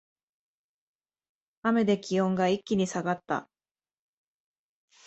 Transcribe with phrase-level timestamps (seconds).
[1.61, 3.47] 雨で気温が一気に下がった